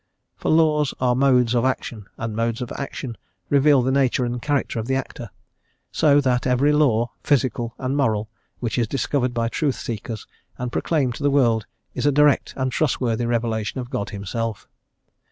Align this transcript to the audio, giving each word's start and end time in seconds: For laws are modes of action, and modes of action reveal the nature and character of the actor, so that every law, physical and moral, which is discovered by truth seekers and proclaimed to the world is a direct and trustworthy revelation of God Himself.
For 0.35 0.49
laws 0.49 0.95
are 0.99 1.13
modes 1.13 1.53
of 1.53 1.63
action, 1.63 2.07
and 2.17 2.35
modes 2.35 2.59
of 2.59 2.71
action 2.71 3.17
reveal 3.49 3.83
the 3.83 3.91
nature 3.91 4.25
and 4.25 4.41
character 4.41 4.79
of 4.79 4.87
the 4.87 4.95
actor, 4.95 5.29
so 5.91 6.19
that 6.21 6.47
every 6.47 6.71
law, 6.73 7.11
physical 7.21 7.75
and 7.77 7.95
moral, 7.95 8.27
which 8.59 8.79
is 8.79 8.87
discovered 8.87 9.31
by 9.31 9.47
truth 9.47 9.75
seekers 9.75 10.25
and 10.57 10.71
proclaimed 10.71 11.13
to 11.17 11.21
the 11.21 11.29
world 11.29 11.67
is 11.93 12.07
a 12.07 12.11
direct 12.11 12.55
and 12.57 12.71
trustworthy 12.71 13.27
revelation 13.27 13.79
of 13.79 13.91
God 13.91 14.09
Himself. 14.09 14.67